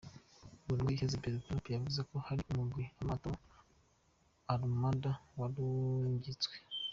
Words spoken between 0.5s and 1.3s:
Mu ndwi iheze